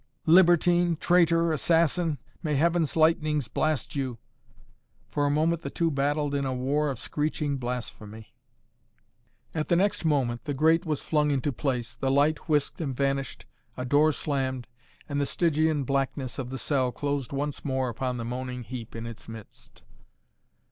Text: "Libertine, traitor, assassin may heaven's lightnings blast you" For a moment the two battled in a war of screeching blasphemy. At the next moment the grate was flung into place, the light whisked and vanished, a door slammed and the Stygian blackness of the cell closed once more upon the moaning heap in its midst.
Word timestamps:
"Libertine, 0.25 0.95
traitor, 0.95 1.53
assassin 1.53 2.17
may 2.41 2.55
heaven's 2.55 2.95
lightnings 2.95 3.47
blast 3.47 3.95
you" 3.95 4.17
For 5.11 5.27
a 5.27 5.29
moment 5.29 5.61
the 5.61 5.69
two 5.69 5.91
battled 5.91 6.33
in 6.33 6.43
a 6.43 6.55
war 6.55 6.89
of 6.89 6.97
screeching 6.97 7.57
blasphemy. 7.57 8.33
At 9.53 9.67
the 9.69 9.75
next 9.75 10.03
moment 10.03 10.45
the 10.45 10.55
grate 10.55 10.87
was 10.87 11.03
flung 11.03 11.29
into 11.29 11.51
place, 11.51 11.95
the 11.95 12.09
light 12.09 12.49
whisked 12.49 12.81
and 12.81 12.95
vanished, 12.97 13.45
a 13.77 13.85
door 13.85 14.11
slammed 14.11 14.65
and 15.07 15.21
the 15.21 15.27
Stygian 15.27 15.83
blackness 15.83 16.39
of 16.39 16.49
the 16.49 16.57
cell 16.57 16.91
closed 16.91 17.31
once 17.31 17.63
more 17.63 17.87
upon 17.87 18.17
the 18.17 18.25
moaning 18.25 18.63
heap 18.63 18.95
in 18.95 19.05
its 19.05 19.29
midst. 19.29 19.83